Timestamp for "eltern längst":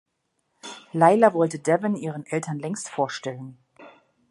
2.25-2.89